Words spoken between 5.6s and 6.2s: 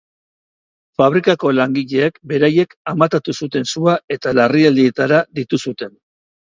zuten.